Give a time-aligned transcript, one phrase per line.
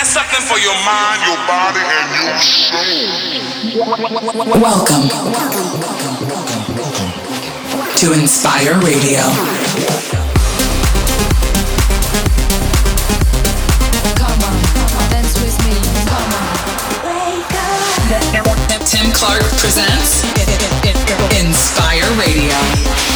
[0.00, 2.80] got something for your mind, your body, and your soul.
[4.58, 5.12] Welcome
[7.96, 9.20] to Inspire Radio.
[14.16, 14.56] Come on,
[15.10, 15.76] dance with me.
[16.08, 16.48] Come on.
[18.86, 20.24] Tim Clark presents
[21.38, 23.09] Inspire Radio.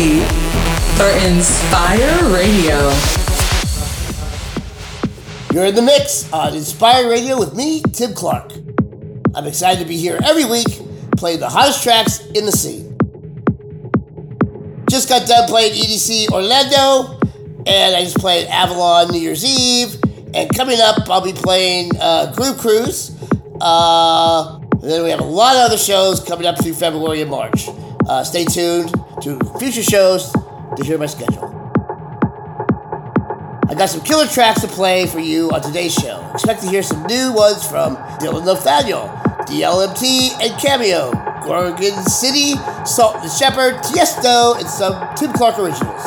[0.00, 2.90] For Inspire Radio.
[5.52, 8.50] You're in the mix on Inspire Radio with me, Tim Clark.
[9.34, 10.68] I'm excited to be here every week
[11.18, 12.96] playing the hottest tracks in the scene.
[14.88, 17.20] Just got done playing EDC Orlando,
[17.66, 20.00] and I just played Avalon New Year's Eve.
[20.32, 23.14] And coming up, I'll be playing uh, Groove Cruise.
[23.60, 27.30] Uh, and then we have a lot of other shows coming up through February and
[27.30, 27.68] March.
[28.10, 30.32] Uh, stay tuned to future shows
[30.74, 31.44] to hear my schedule.
[33.68, 36.28] I got some killer tracks to play for you on today's show.
[36.34, 39.06] Expect to hear some new ones from Dillon Nathaniel,
[39.46, 41.12] DLMT, and Kamino,
[41.44, 46.04] Gorgon City, Sultan + Shepard, Tiesto, and some Tim Clark originals.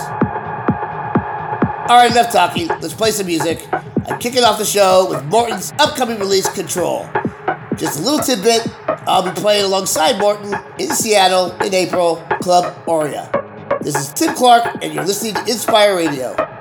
[1.88, 2.68] Alright, enough talking.
[2.68, 3.66] Let's play some music.
[3.72, 7.08] I'm kicking off the show with Morten's upcoming release, Control.
[7.76, 8.68] Just a little tidbit
[9.08, 13.32] I'll be playing alongside Morten in Seattle in April, Club Aria.
[13.82, 16.53] This is Tim Clark, and you're listening to Inspire Radio.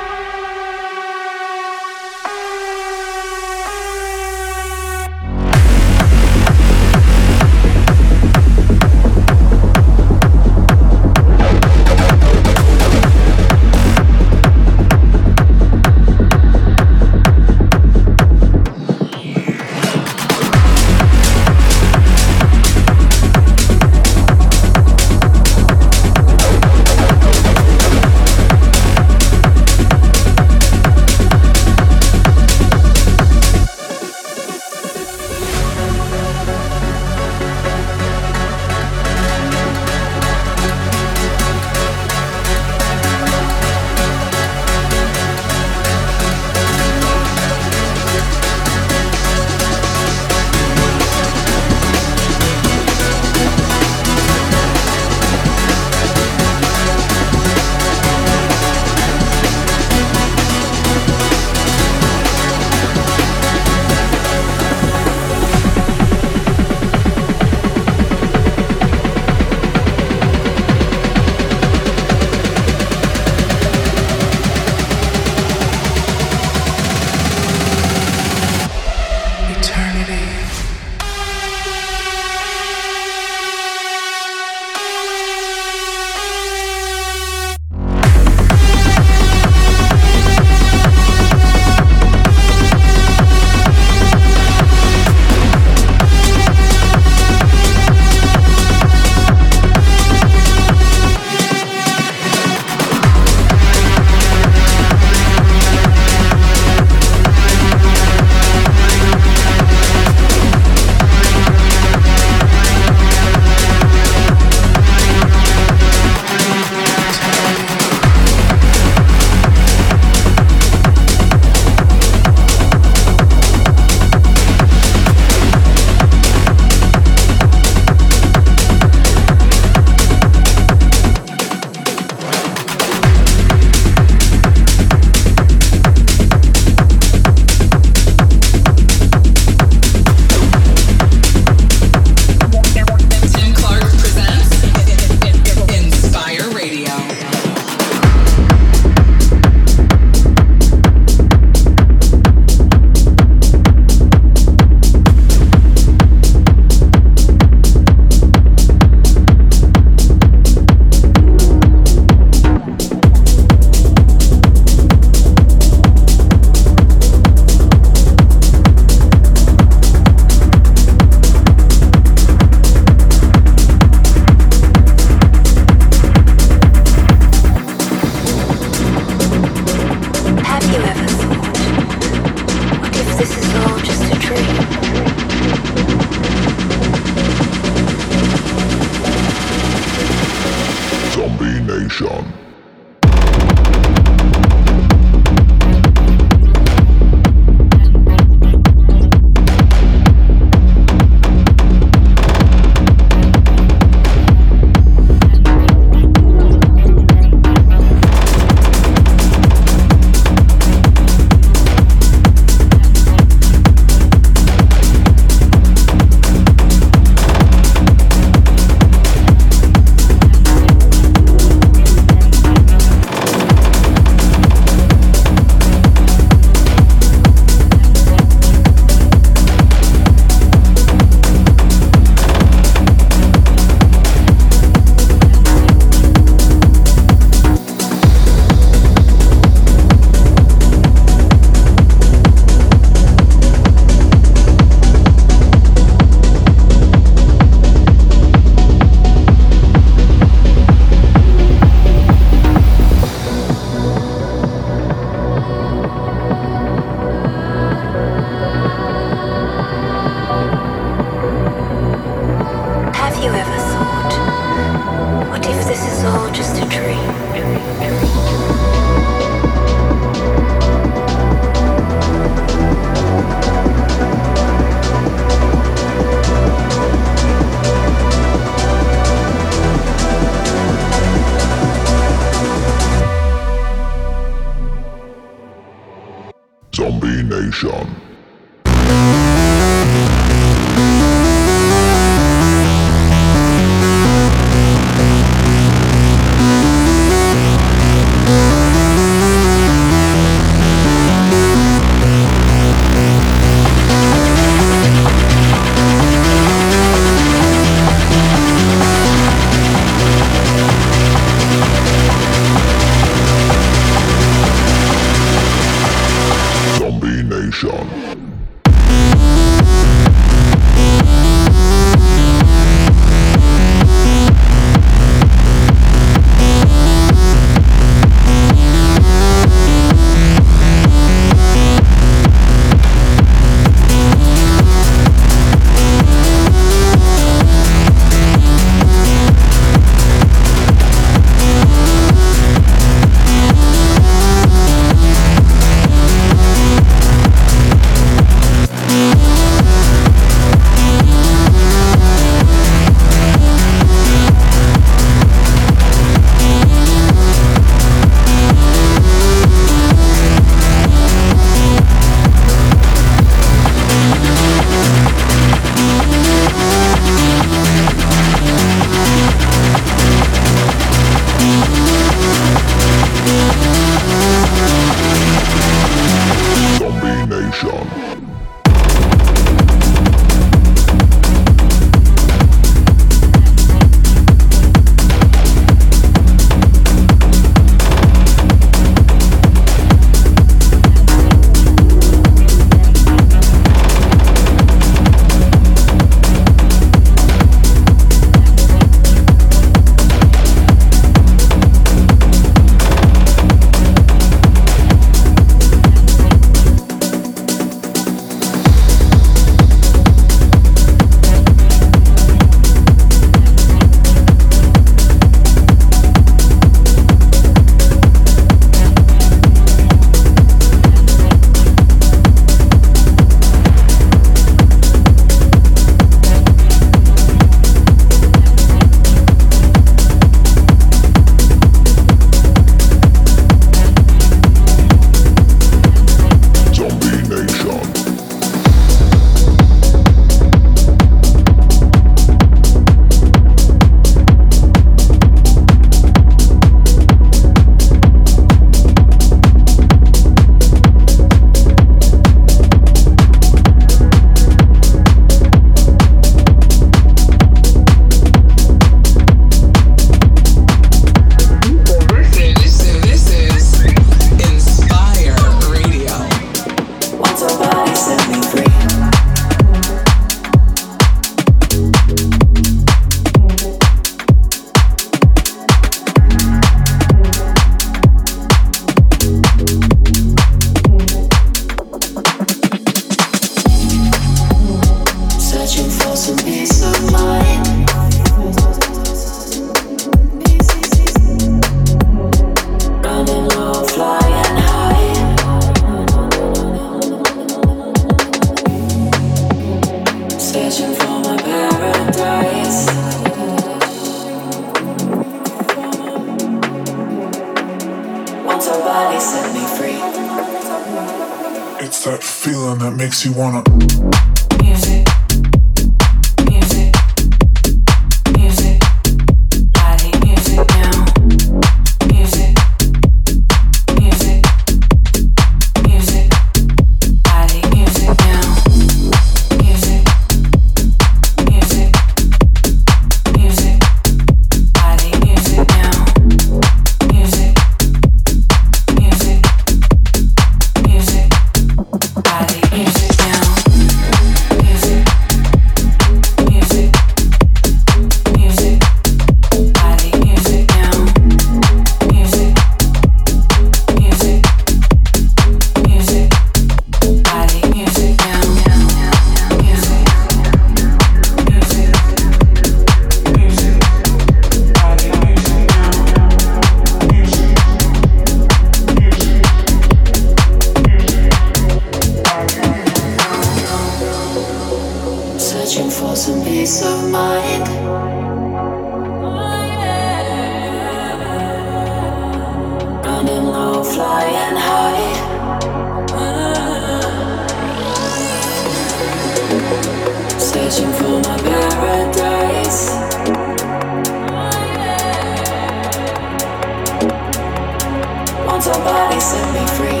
[598.88, 600.00] body set me free.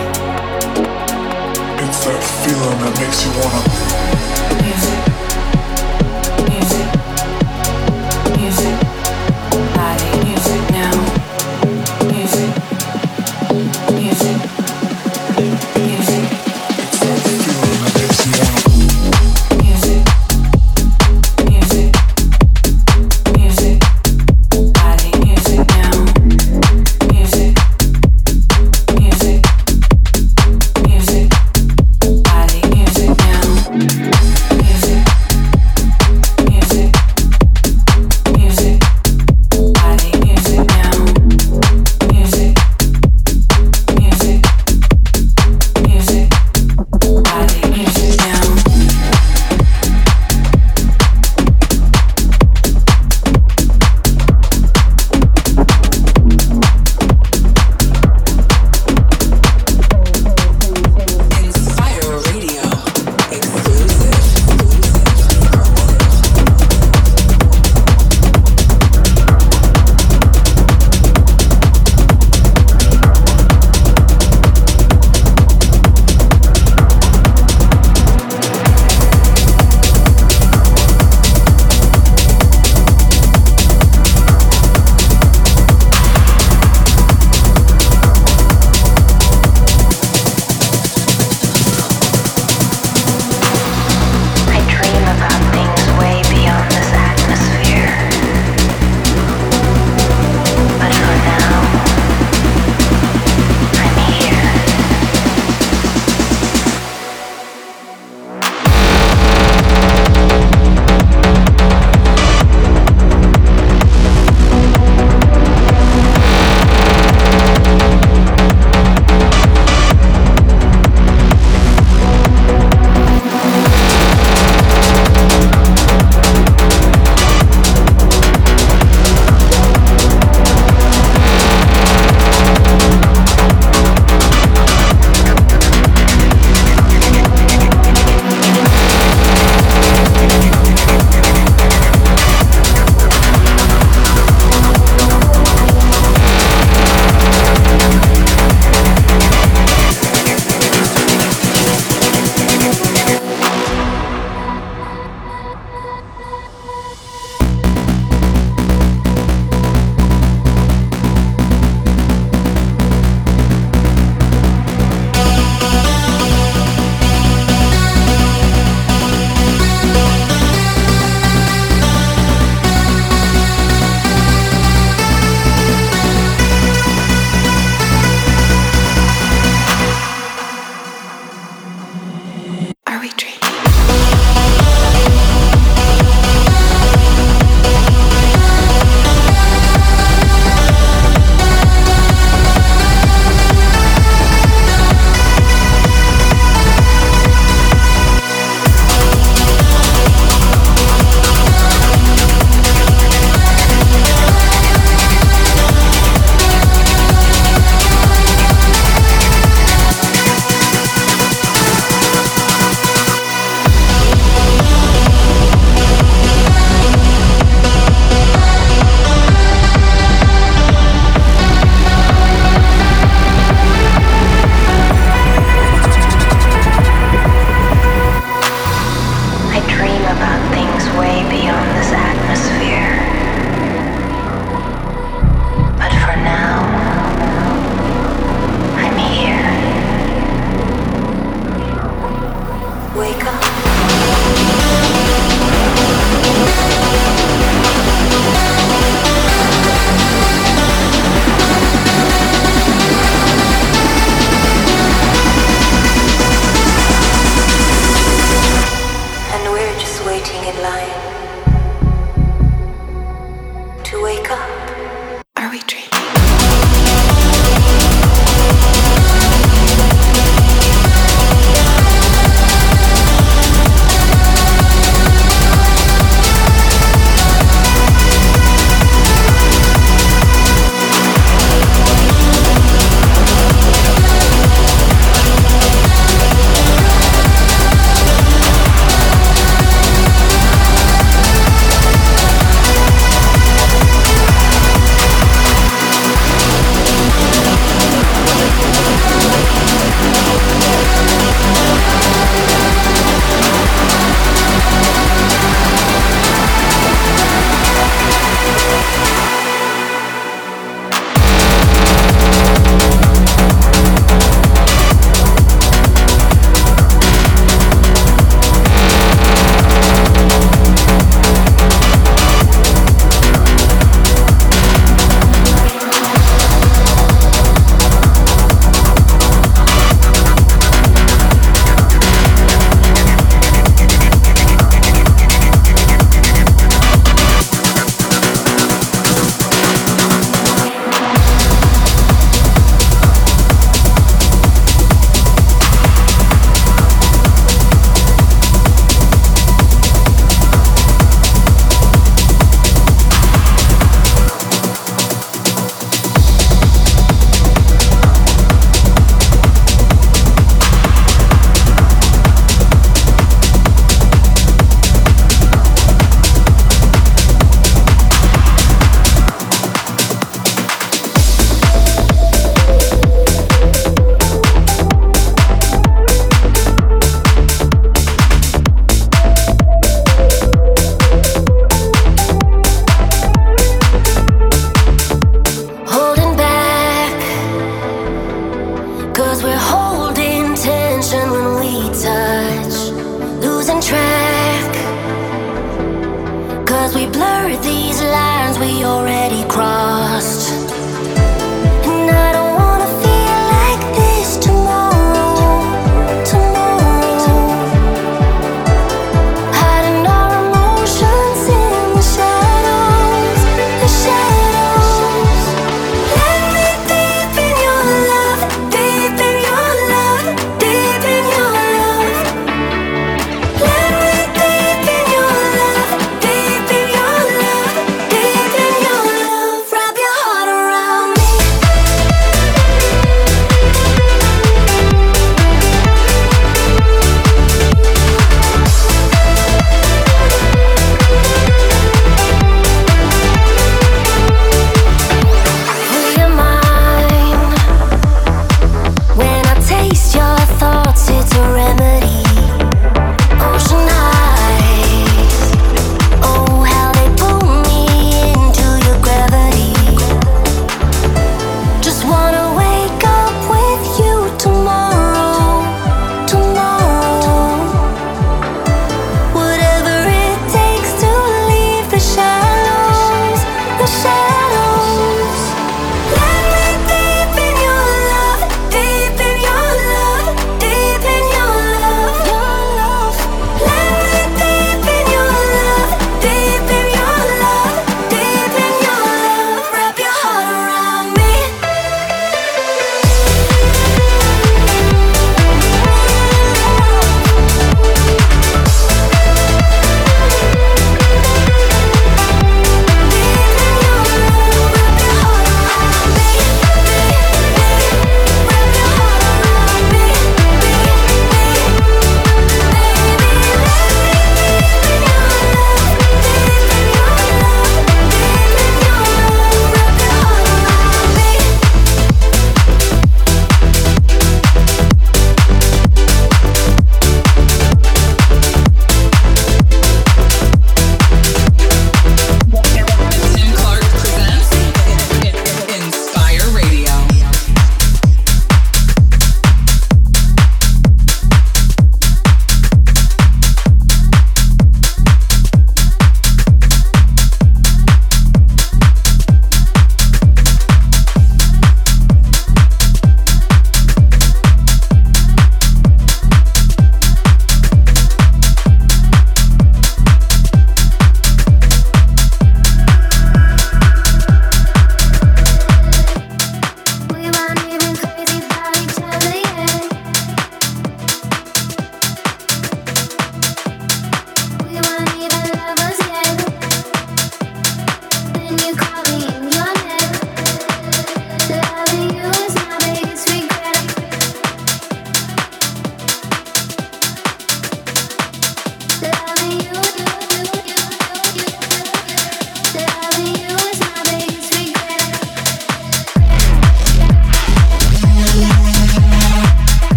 [1.84, 4.07] It's that feeling that makes you wanna.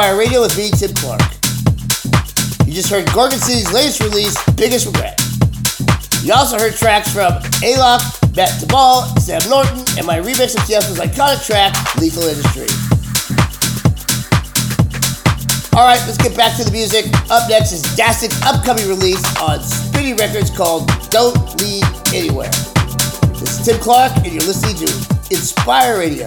[0.00, 1.20] Fire Radio with me, Tim Clark.
[2.64, 5.20] You just heard Gorgon City's latest release, Biggest Regret.
[6.24, 8.00] You also heard tracks from Alok,
[8.34, 12.72] Matt Dybal, Sam Noton, and my remix of Tiësto's iconic track, Lethal Industry.
[15.76, 17.04] Alright, let's get back to the music.
[17.30, 21.84] Up next is Dastic's upcoming release on Spinnin' Records called Don't Lead
[22.14, 22.48] Anywhere.
[23.36, 24.86] This is Tim Clark, and you're listening to
[25.28, 26.24] Inspire Radio.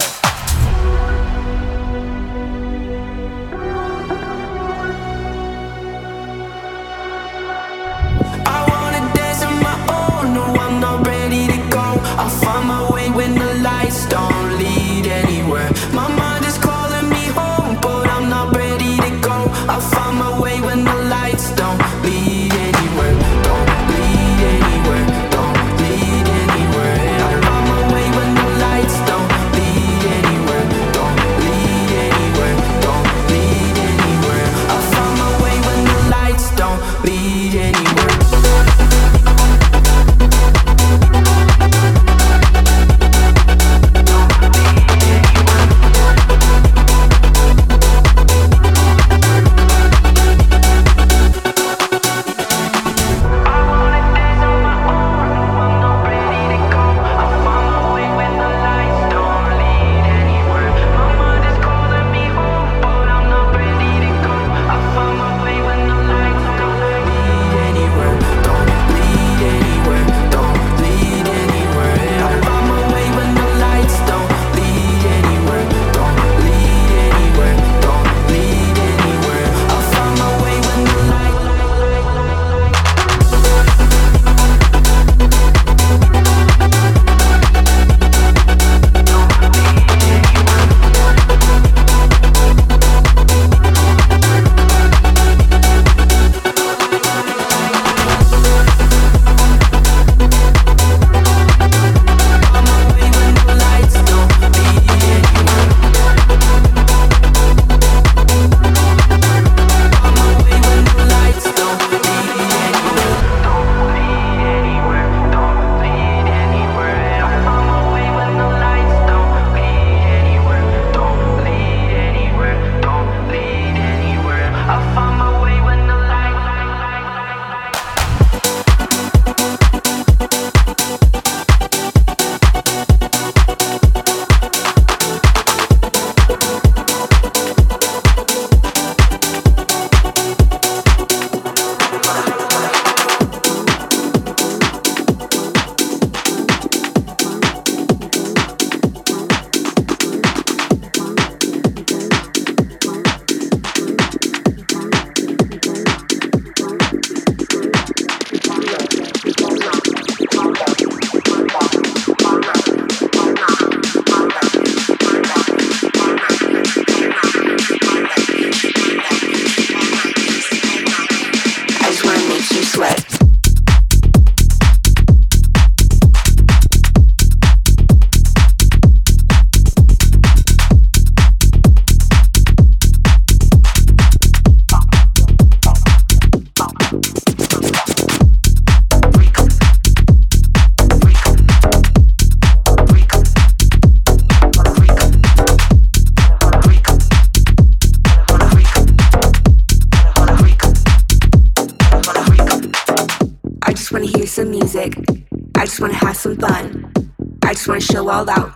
[208.13, 208.52] all out.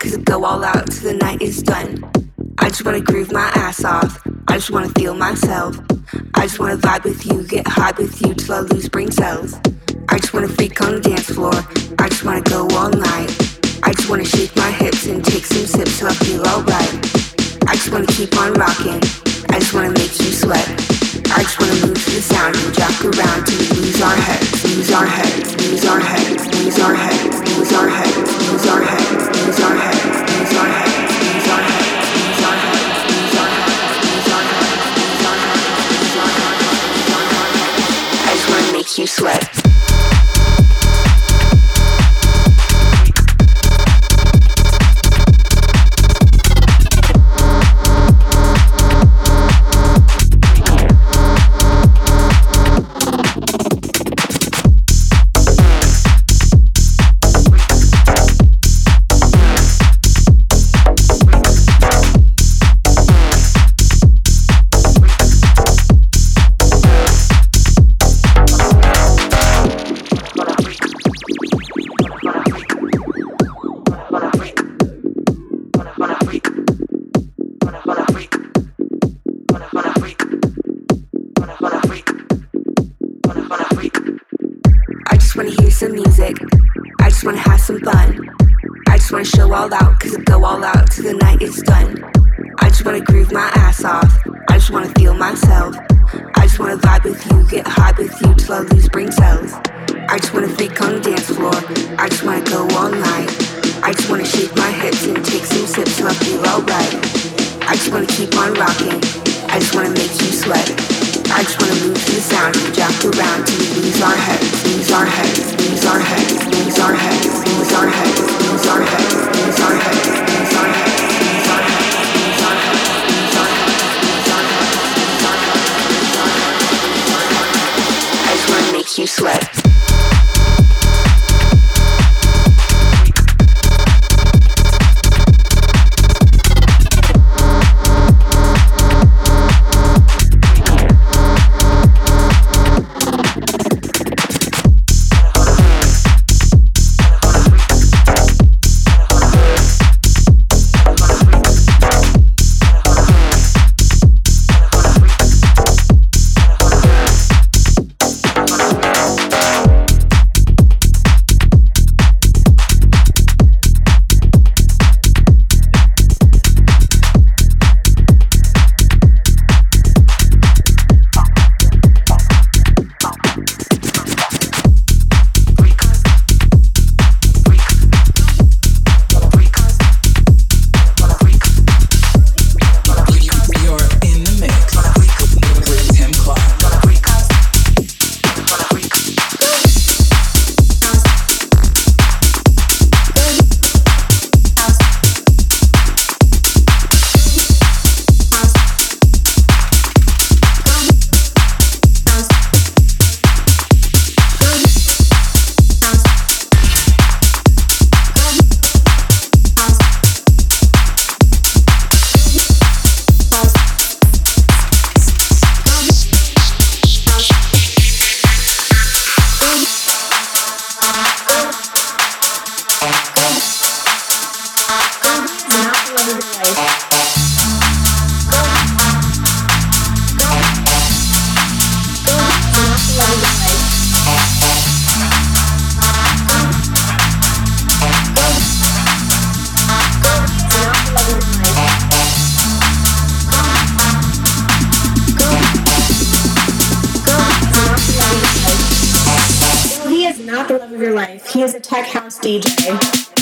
[250.77, 251.27] Of your life.
[251.33, 253.16] He is a tech house DJ.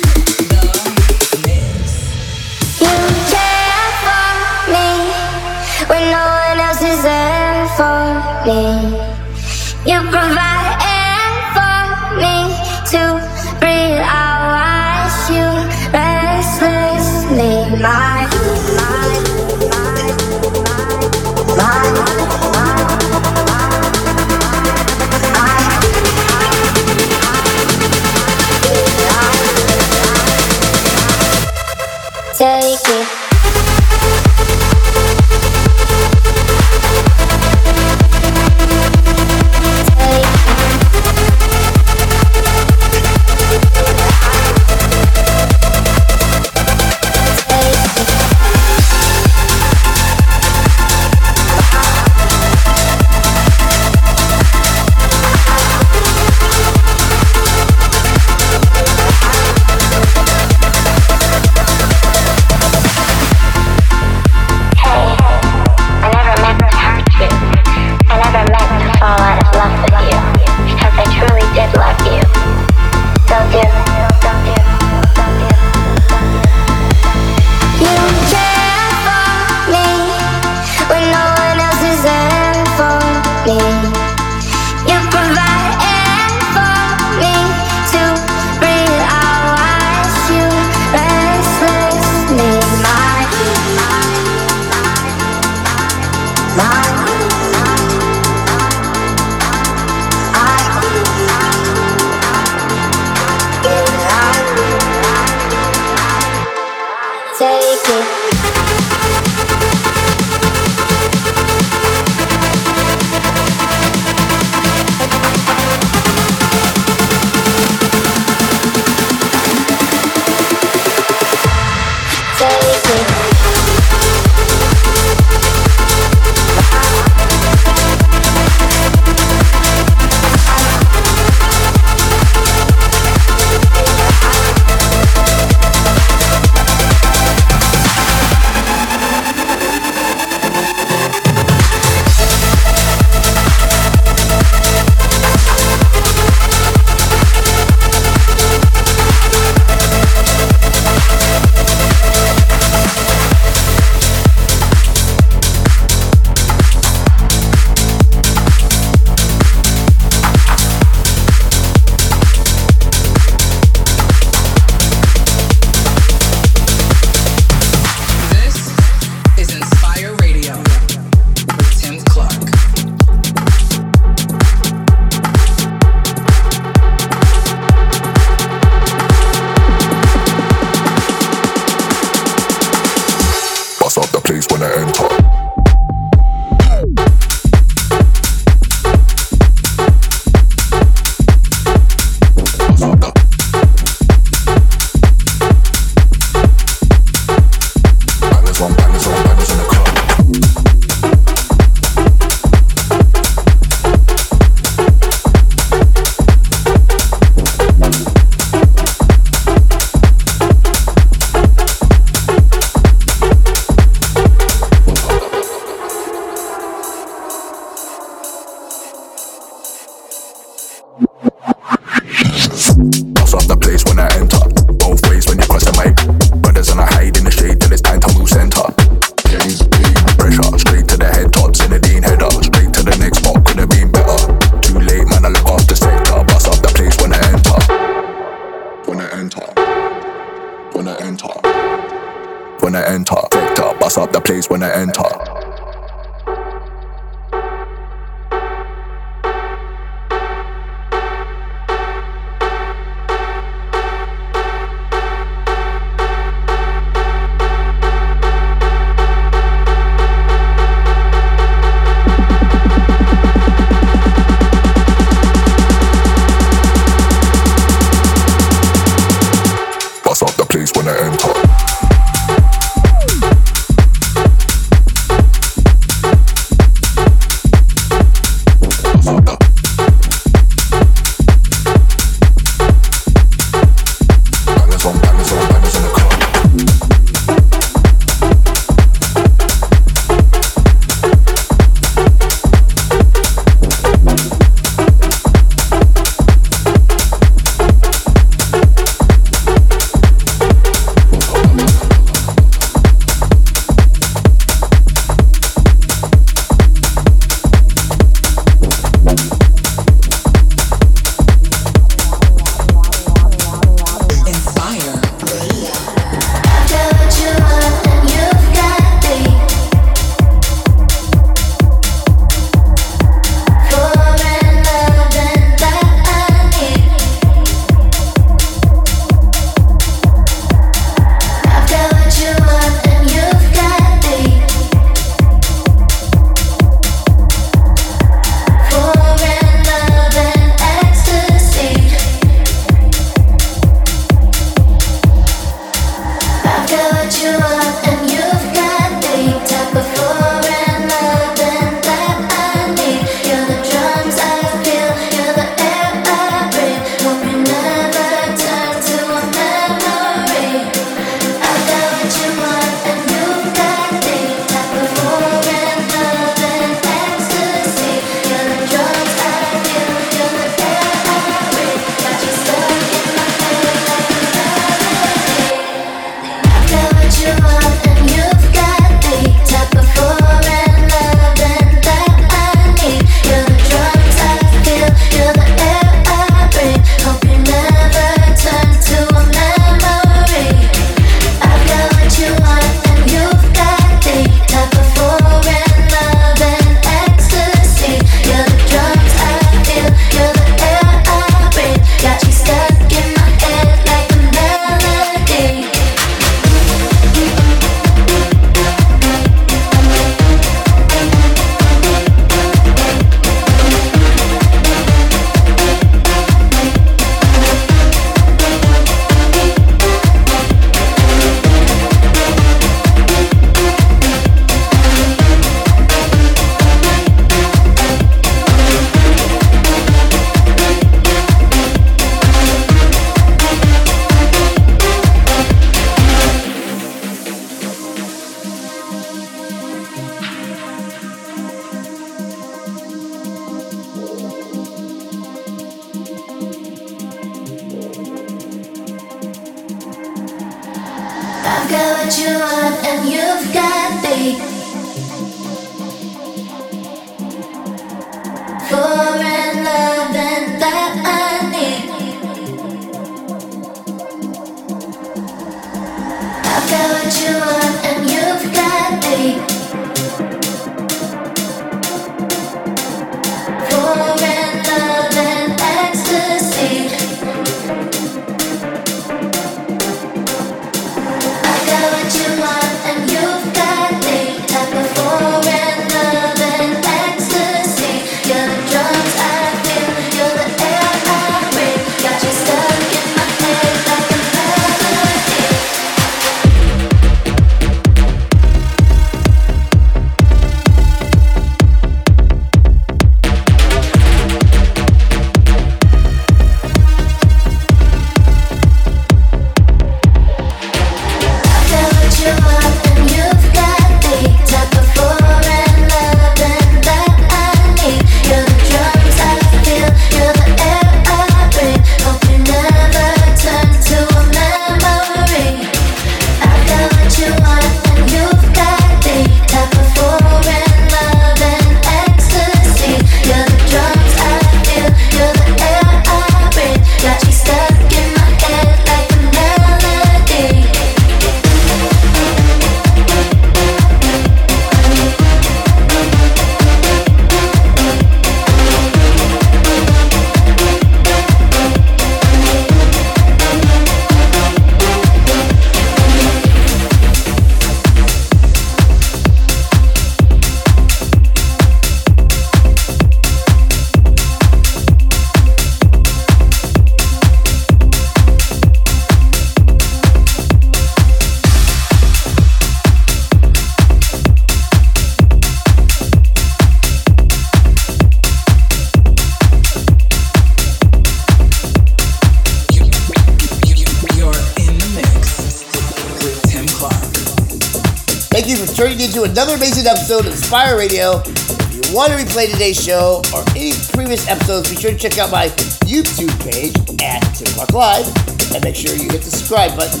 [589.86, 591.20] Episode of Inspire Radio.
[591.26, 595.18] If you want to replay today's show or any previous episodes, be sure to check
[595.18, 595.48] out my
[595.84, 596.72] YouTube page
[597.02, 598.06] at Tim Clark Live
[598.54, 600.00] and make sure you hit the subscribe button.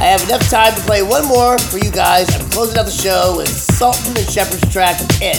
[0.00, 2.28] I have enough time to play one more for you guys.
[2.34, 5.38] I'm closing out the show with Sultan and Shepard's track N.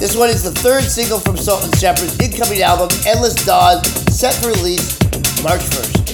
[0.00, 4.48] This one is the third single from Sultan Shepard's incoming album, Endless Dawn, set for
[4.48, 4.96] release
[5.42, 6.05] March 1st.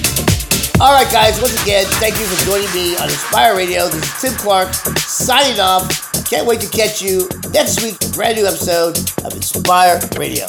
[0.83, 3.87] All right, guys, once again, thank you for joining me on Inspire Radio.
[3.87, 6.13] This is Tim Clark signing off.
[6.29, 10.45] Can't wait to catch you next week, brand new episode of Inspire Radio.